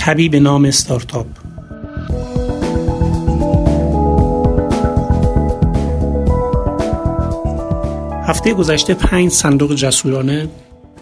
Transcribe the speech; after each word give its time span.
تبی 0.00 0.28
به 0.28 0.40
نام 0.40 0.64
استارتاپ 0.64 1.26
هفته 8.24 8.54
گذشته 8.54 8.94
پنج 8.94 9.30
صندوق 9.30 9.74
جسورانه 9.74 10.48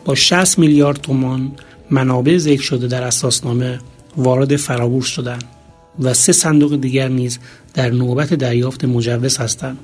با 0.05 0.15
60 0.15 0.59
میلیارد 0.59 1.01
تومان 1.01 1.53
منابع 1.91 2.37
ذکر 2.37 2.63
شده 2.63 2.87
در 2.87 3.03
اساسنامه 3.03 3.79
وارد 4.17 4.57
فرابورس 4.57 5.07
شدند 5.07 5.45
و 5.99 6.15
سه 6.15 6.33
صندوق 6.33 6.77
دیگر 6.77 7.09
نیز 7.09 7.39
در 7.75 7.91
نوبت 7.91 8.35
دریافت 8.35 8.85
مجوز 8.85 9.39
هستند. 9.39 9.79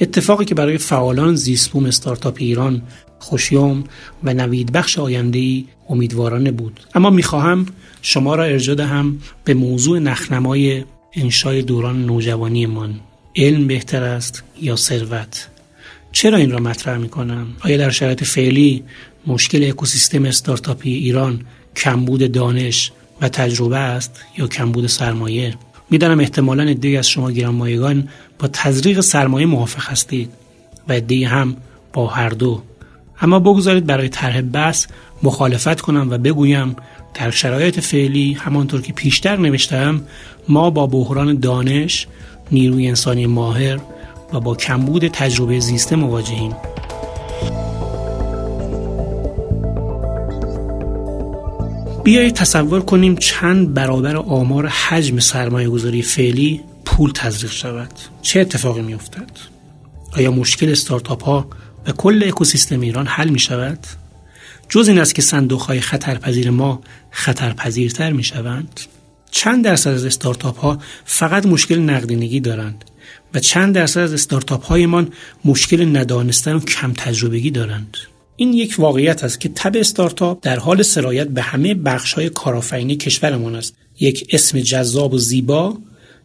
اتفاقی 0.00 0.44
که 0.44 0.54
برای 0.54 0.78
فعالان 0.78 1.34
زیسبوم 1.34 1.86
استارتاپ 1.86 2.36
ایران 2.40 2.82
خوشیوم 3.18 3.84
و 4.24 4.34
نوید 4.34 4.72
بخش 4.72 4.98
آینده 4.98 5.64
امیدوارانه 5.88 6.50
بود 6.50 6.80
اما 6.94 7.10
می‌خواهم 7.10 7.66
شما 8.02 8.34
را 8.34 8.44
ارجاع 8.44 8.76
دهم 8.76 9.18
به 9.44 9.54
موضوع 9.54 9.98
نخنمای 9.98 10.84
انشای 11.12 11.62
دوران 11.62 12.06
نوجوانیمان 12.06 13.00
علم 13.36 13.66
بهتر 13.66 14.02
است 14.02 14.42
یا 14.60 14.76
ثروت 14.76 15.48
چرا 16.12 16.38
این 16.38 16.50
را 16.50 16.58
مطرح 16.58 16.98
می 16.98 17.08
کنم؟ 17.08 17.46
آیا 17.60 17.76
در 17.76 17.90
شرایط 17.90 18.24
فعلی 18.24 18.84
مشکل 19.26 19.64
اکوسیستم 19.64 20.24
استارتاپی 20.24 20.92
ایران 20.92 21.40
کمبود 21.76 22.32
دانش 22.32 22.92
و 23.20 23.28
تجربه 23.28 23.76
است 23.76 24.20
یا 24.38 24.46
کمبود 24.46 24.86
سرمایه؟ 24.86 25.54
می‌دانم 25.90 26.20
احتمالا 26.20 26.62
عدهای 26.62 26.96
از 26.96 27.08
شما 27.08 27.30
گرانمایگان 27.30 28.08
با 28.38 28.48
تزریق 28.52 29.00
سرمایه 29.00 29.46
موافق 29.46 29.90
هستید 29.90 30.30
و 30.88 30.92
عدهای 30.92 31.24
هم 31.24 31.56
با 31.92 32.06
هر 32.06 32.28
دو. 32.28 32.62
اما 33.20 33.38
بگذارید 33.38 33.86
برای 33.86 34.08
طرح 34.08 34.40
بحث 34.40 34.86
مخالفت 35.22 35.80
کنم 35.80 36.10
و 36.10 36.18
بگویم 36.18 36.76
در 37.14 37.30
شرایط 37.30 37.80
فعلی 37.80 38.32
همانطور 38.32 38.80
که 38.80 38.92
پیشتر 38.92 39.36
نوشتم 39.36 40.02
ما 40.48 40.70
با 40.70 40.86
بحران 40.86 41.38
دانش 41.38 42.06
نیروی 42.52 42.88
انسانی 42.88 43.26
ماهر 43.26 43.78
و 44.32 44.40
با 44.40 44.54
کمبود 44.54 45.08
تجربه 45.08 45.60
زیسته 45.60 45.96
مواجهیم. 45.96 46.52
بیایید 52.04 52.34
تصور 52.34 52.80
کنیم 52.80 53.16
چند 53.16 53.74
برابر 53.74 54.16
آمار 54.16 54.66
حجم 54.66 55.18
سرمایه 55.18 55.68
گذاری 55.68 56.02
فعلی 56.02 56.60
پول 56.84 57.12
تزریق 57.12 57.52
شود 57.52 57.90
چه 58.22 58.40
اتفاقی 58.40 58.82
می 58.82 58.94
افتد؟ 58.94 59.30
آیا 60.16 60.30
مشکل 60.30 60.70
استارتاپ 60.70 61.24
ها 61.24 61.50
و 61.86 61.92
کل 61.92 62.24
اکوسیستم 62.26 62.80
ایران 62.80 63.06
حل 63.06 63.28
می 63.28 63.38
شود؟ 63.38 63.78
جز 64.68 64.88
این 64.88 64.98
است 64.98 65.14
که 65.14 65.22
صندوق 65.22 65.60
های 65.60 65.80
خطرپذیر 65.80 66.50
ما 66.50 66.80
خطرپذیرتر 67.10 68.12
می 68.12 68.24
شوند؟ 68.24 68.80
چند 69.30 69.64
درصد 69.64 69.90
از 69.90 70.04
استارتاپ 70.04 70.58
ها 70.58 70.78
فقط 71.04 71.46
مشکل 71.46 71.78
نقدینگی 71.78 72.40
دارند 72.40 72.84
و 73.34 73.38
چند 73.38 73.74
درصد 73.74 74.00
از 74.00 74.12
استارتاپ 74.12 74.64
هایمان 74.64 75.12
مشکل 75.44 75.96
ندانستن 75.96 76.54
و 76.54 76.60
کم 76.60 76.92
تجربگی 76.92 77.50
دارند 77.50 77.96
این 78.36 78.52
یک 78.52 78.74
واقعیت 78.78 79.24
است 79.24 79.40
که 79.40 79.48
تب 79.48 79.76
استارتاپ 79.76 80.38
در 80.42 80.58
حال 80.58 80.82
سرایت 80.82 81.28
به 81.28 81.42
همه 81.42 81.74
بخش 81.74 82.12
های 82.12 82.28
کارآفرینی 82.28 82.96
کشورمان 82.96 83.54
است. 83.54 83.74
یک 84.00 84.26
اسم 84.30 84.60
جذاب 84.60 85.14
و 85.14 85.18
زیبا 85.18 85.78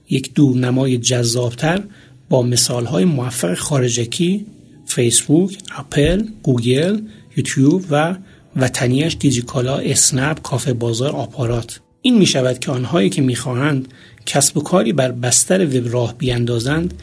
یک 0.09 0.33
دورنمای 0.33 0.97
جذابتر 0.97 1.83
با 2.29 2.41
مثال 2.41 2.85
های 2.85 3.05
موفق 3.05 3.53
خارجکی 3.53 4.45
فیسبوک، 4.85 5.57
اپل، 5.77 6.23
گوگل، 6.43 7.01
یوتیوب 7.37 7.85
و 7.89 8.15
وطنیش 8.55 9.17
دیجیکالا، 9.19 9.77
اسنپ، 9.77 10.41
کافه 10.41 10.73
بازار، 10.73 11.11
آپارات. 11.11 11.79
این 12.01 12.17
می 12.17 12.25
شود 12.25 12.59
که 12.59 12.71
آنهایی 12.71 13.09
که 13.09 13.21
می‌خواهند 13.21 13.87
کسب 14.25 14.57
و 14.57 14.61
کاری 14.61 14.93
بر 14.93 15.11
بستر 15.11 15.65
وب 15.65 15.93
راه 15.93 16.17
بیاندازند 16.17 16.93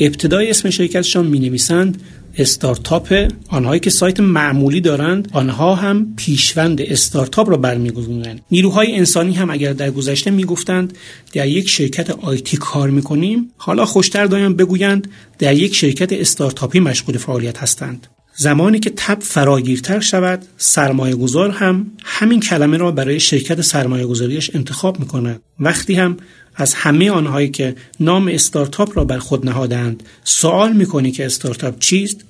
ابتدای 0.00 0.50
اسم 0.50 0.70
شرکتشان 0.70 1.26
می 1.26 1.38
نویسند 1.38 2.02
استارتاپ. 2.38 3.28
آنهایی 3.48 3.80
که 3.80 3.90
سایت 3.90 4.20
معمولی 4.20 4.80
دارند 4.80 5.28
آنها 5.32 5.74
هم 5.74 6.14
پیشوند 6.16 6.80
استارتاپ 6.80 7.50
را 7.50 7.56
برمیگزینند. 7.56 8.40
نیروهای 8.50 8.94
انسانی 8.94 9.32
هم 9.32 9.50
اگر 9.50 9.72
در 9.72 9.90
گذشته 9.90 10.30
می‌گفتند 10.30 10.98
در 11.32 11.48
یک 11.48 11.68
شرکت 11.68 12.10
آیتی 12.10 12.56
کار 12.56 12.90
می‌کنیم 12.90 13.50
حالا 13.56 13.84
خوشتر 13.84 14.26
داریم 14.26 14.54
بگویند 14.54 15.08
در 15.38 15.54
یک 15.54 15.74
شرکت 15.74 16.12
استارتاپی 16.12 16.80
مشغول 16.80 17.18
فعالیت 17.18 17.58
هستند. 17.58 18.06
زمانی 18.36 18.78
که 18.78 18.92
تب 18.96 19.18
فراگیرتر 19.20 20.00
شود 20.00 20.42
سرمایه 20.56 21.14
گذار 21.14 21.50
هم 21.50 21.86
همین 22.04 22.40
کلمه 22.40 22.76
را 22.76 22.90
برای 22.90 23.20
شرکت 23.20 23.60
سرمایه 23.60 24.06
گذاریش 24.06 24.50
انتخاب 24.54 25.00
می‌کند. 25.00 25.40
وقتی 25.60 25.94
هم 25.94 26.16
از 26.54 26.74
همه 26.74 27.10
آنهایی 27.10 27.48
که 27.48 27.74
نام 28.00 28.28
استارتاپ 28.28 28.98
را 28.98 29.04
بر 29.04 29.18
خود 29.18 29.48
نهادند 29.48 30.02
سوال 30.24 30.72
می‌کنی 30.72 31.10
که 31.10 31.26
استارتاپ 31.26 31.78
چیست؟ 31.78 32.24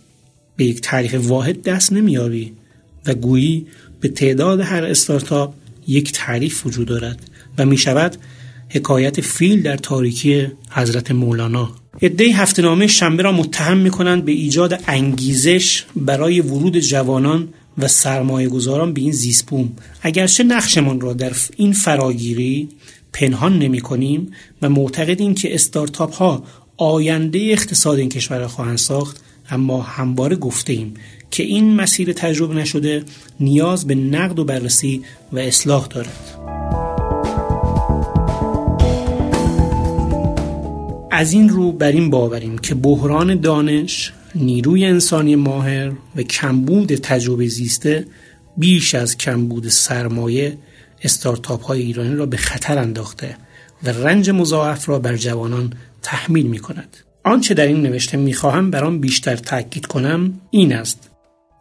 به 0.56 0.64
یک 0.64 0.80
تعریف 0.80 1.14
واحد 1.14 1.62
دست 1.62 1.92
نمییابی 1.92 2.52
و 3.06 3.14
گویی 3.14 3.66
به 4.00 4.08
تعداد 4.08 4.60
هر 4.60 4.84
استارتاپ 4.84 5.54
یک 5.86 6.12
تعریف 6.12 6.66
وجود 6.66 6.88
دارد 6.88 7.30
و 7.58 7.66
می 7.66 7.78
شود 7.78 8.16
حکایت 8.68 9.20
فیل 9.20 9.62
در 9.62 9.76
تاریکی 9.76 10.46
حضرت 10.70 11.10
مولانا. 11.10 11.70
هفته 12.02 12.24
هفتهنامه 12.24 12.86
شنبه 12.86 13.22
را 13.22 13.32
متهم 13.32 13.76
می 13.76 13.90
کنند 13.90 14.24
به 14.24 14.32
ایجاد 14.32 14.80
انگیزش 14.86 15.84
برای 15.96 16.40
ورود 16.40 16.78
جوانان 16.78 17.48
و 17.78 17.88
سرمایه 17.88 18.48
گذاران 18.48 18.92
به 18.92 19.00
این 19.00 19.12
زیسپوم 19.12 19.72
اگرچه 20.02 20.44
نقشمان 20.44 21.00
را 21.00 21.12
در 21.12 21.32
این 21.56 21.72
فراگیری 21.72 22.68
پنهان 23.12 23.58
نمی 23.58 23.80
کنیم 23.80 24.32
و 24.62 24.68
معتقدیم 24.68 25.34
که 25.34 25.54
استارتاپ 25.54 26.14
ها 26.14 26.44
آینده 26.76 27.38
اقتصاد 27.38 27.98
این 27.98 28.08
کشور 28.08 28.38
را 28.38 28.48
خواهند 28.48 28.78
ساخت 28.78 29.22
اما 29.50 29.82
همواره 29.82 30.36
گفته 30.36 30.72
ایم 30.72 30.94
که 31.30 31.42
این 31.42 31.74
مسیر 31.74 32.12
تجربه 32.12 32.54
نشده 32.54 33.04
نیاز 33.40 33.86
به 33.86 33.94
نقد 33.94 34.38
و 34.38 34.44
بررسی 34.44 35.02
و 35.32 35.38
اصلاح 35.38 35.86
دارد. 35.86 36.38
از 41.10 41.32
این 41.32 41.48
رو 41.48 41.72
بر 41.72 41.92
این 41.92 42.10
باوریم 42.10 42.58
که 42.58 42.74
بحران 42.74 43.40
دانش 43.40 44.12
نیروی 44.34 44.84
انسانی 44.84 45.36
ماهر 45.36 45.92
و 46.16 46.22
کمبود 46.22 46.94
تجربه 46.94 47.48
زیسته 47.48 48.06
بیش 48.56 48.94
از 48.94 49.18
کمبود 49.18 49.68
سرمایه 49.68 50.58
استارتاپ 51.02 51.64
های 51.64 51.82
ایرانی 51.82 52.14
را 52.14 52.26
به 52.26 52.36
خطر 52.36 52.78
انداخته 52.78 53.36
و 53.84 53.88
رنج 53.88 54.30
مضاعف 54.30 54.88
را 54.88 54.98
بر 54.98 55.16
جوانان 55.16 55.72
تحمیل 56.02 56.46
می 56.46 56.58
کند. 56.58 56.96
آنچه 57.24 57.54
در 57.54 57.66
این 57.66 57.82
نوشته 57.82 58.16
می‌خواهم 58.16 58.70
بر 58.70 58.84
آن 58.84 59.00
بیشتر 59.00 59.36
تاکید 59.36 59.86
کنم 59.86 60.40
این 60.50 60.72
است 60.72 61.10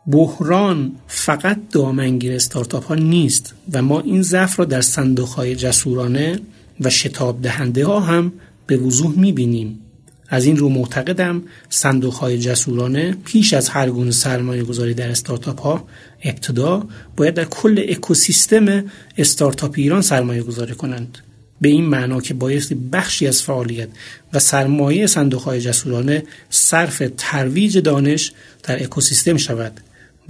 بحران 0.07 0.91
فقط 1.07 1.57
دامنگیر 1.71 2.33
استارتاپ 2.33 2.85
ها 2.85 2.95
نیست 2.95 3.53
و 3.73 3.81
ما 3.81 3.99
این 3.99 4.21
ضعف 4.21 4.59
را 4.59 4.65
در 4.65 4.81
صندوق 4.81 5.29
های 5.29 5.55
جسورانه 5.55 6.39
و 6.79 6.89
شتاب 6.89 7.41
دهنده 7.41 7.85
ها 7.85 7.99
هم 7.99 8.33
به 8.67 8.77
وضوح 8.77 9.19
می‌بینیم 9.19 9.79
از 10.31 10.45
این 10.45 10.57
رو 10.57 10.69
معتقدم 10.69 11.43
صندوق 11.69 12.13
های 12.13 12.37
جسورانه 12.37 13.17
پیش 13.25 13.53
از 13.53 13.69
هر 13.69 13.89
گونه 13.89 14.11
سرمایه 14.11 14.63
گذاری 14.63 14.93
در 14.93 15.09
استارتاپ 15.09 15.61
ها 15.61 15.87
ابتدا 16.23 16.87
باید 17.17 17.33
در 17.33 17.45
کل 17.45 17.85
اکوسیستم 17.89 18.83
استارتاپ 19.17 19.73
ایران 19.77 20.01
سرمایه 20.01 20.43
گذاری 20.43 20.73
کنند. 20.73 21.17
به 21.61 21.69
این 21.69 21.85
معنا 21.85 22.21
که 22.21 22.33
بایستی 22.33 22.75
بخشی 22.75 23.27
از 23.27 23.41
فعالیت 23.41 23.89
و 24.33 24.39
سرمایه 24.39 25.07
صندوق 25.07 25.41
های 25.41 25.61
جسورانه 25.61 26.23
صرف 26.49 27.03
ترویج 27.17 27.77
دانش 27.77 28.31
در 28.63 28.83
اکوسیستم 28.83 29.37
شود 29.37 29.79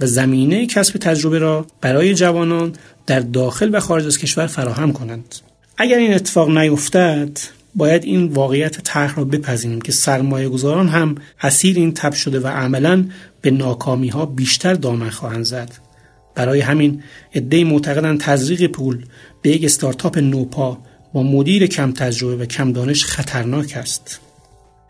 و 0.00 0.06
زمینه 0.06 0.66
کسب 0.66 0.98
تجربه 0.98 1.38
را 1.38 1.66
برای 1.80 2.14
جوانان 2.14 2.72
در 3.06 3.20
داخل 3.20 3.74
و 3.74 3.80
خارج 3.80 4.06
از 4.06 4.18
کشور 4.18 4.46
فراهم 4.46 4.92
کنند. 4.92 5.34
اگر 5.78 5.98
این 5.98 6.14
اتفاق 6.14 6.50
نیفتد 6.50 7.38
باید 7.74 8.04
این 8.04 8.26
واقعیت 8.26 8.80
طرح 8.80 9.16
را 9.16 9.24
بپذیریم 9.24 9.80
که 9.80 9.92
سرمایه 9.92 10.48
گذاران 10.48 10.88
هم 10.88 11.14
اسیر 11.40 11.76
این 11.76 11.94
تب 11.94 12.12
شده 12.12 12.40
و 12.40 12.46
عملا 12.46 13.04
به 13.40 13.50
ناکامی 13.50 14.08
ها 14.08 14.26
بیشتر 14.26 14.74
دامن 14.74 15.10
خواهند 15.10 15.44
زد. 15.44 15.72
برای 16.34 16.60
همین 16.60 17.02
عده 17.34 17.64
معتقدند 17.64 18.20
تزریق 18.20 18.66
پول 18.66 19.04
به 19.42 19.50
یک 19.50 19.64
استارتاپ 19.64 20.18
نوپا 20.18 20.78
با 21.12 21.22
مدیر 21.22 21.66
کم 21.66 21.92
تجربه 21.92 22.42
و 22.42 22.46
کم 22.46 22.72
دانش 22.72 23.04
خطرناک 23.04 23.76
است. 23.76 24.20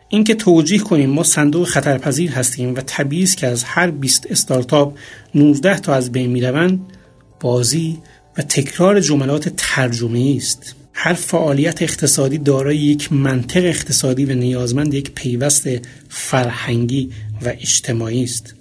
اینکه 0.09 0.35
توجیه 0.35 0.79
کنیم 0.79 1.11
ما 1.11 1.23
صندوق 1.23 1.69
خطرپذیر 1.69 2.31
هستیم 2.31 2.75
و 2.75 2.81
طبیعی 2.81 3.27
که 3.27 3.47
از 3.47 3.65
هر 3.65 3.91
20 3.91 4.27
استارتاپ 4.31 4.99
19 5.35 5.79
تا 5.79 5.95
از 5.95 6.13
بین 6.13 6.31
می‌روند 6.31 6.81
بازی 7.41 7.99
و 8.39 8.43
تکرار 8.43 9.01
جملات 9.01 9.49
ترجمه 9.57 10.35
است. 10.37 10.75
هر 11.05 11.15
فعالیت 11.15 11.83
اقتصادی 11.83 12.39
دارای 12.39 12.77
یک 12.77 13.13
منطق 13.13 13.65
اقتصادی 13.65 14.25
و 14.25 14.35
نیازمند 14.35 14.95
یک 14.95 15.11
پیوست 15.11 15.69
فرهنگی 16.09 17.11
و 17.43 17.49
اجتماعی 17.49 18.25
است. 18.25 18.55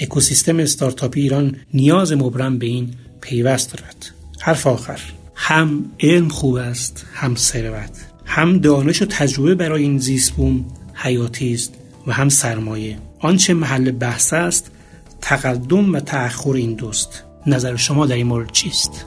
اکوسیستم 0.00 0.58
استارتاپی 0.58 1.20
ایران 1.20 1.56
نیاز 1.74 2.12
مبرم 2.12 2.58
به 2.58 2.66
این 2.66 2.94
پیوست 3.20 3.72
دارد. 3.72 4.10
حرف 4.40 4.66
آخر. 4.66 5.00
هم 5.34 5.84
علم 6.00 6.28
خوب 6.28 6.54
است 6.54 7.06
هم 7.14 7.34
ثروت. 7.34 7.90
هم 8.24 8.58
دانش 8.58 9.02
و 9.02 9.06
تجربه 9.06 9.54
برای 9.54 9.82
این 9.82 9.98
زیست 9.98 10.32
بوم 10.32 10.64
حیاتی 10.94 11.54
است 11.54 11.74
و 12.06 12.12
هم 12.12 12.28
سرمایه. 12.28 12.98
آنچه 13.20 13.54
محل 13.54 13.90
بحث 13.90 14.32
است 14.32 14.70
تقدم 15.20 15.92
و 15.92 16.00
تأخر 16.00 16.52
این 16.52 16.74
دوست. 16.74 17.24
نظر 17.46 17.76
شما 17.76 18.06
در 18.06 18.16
این 18.16 18.26
مورد 18.26 18.52
چیست؟ 18.52 19.06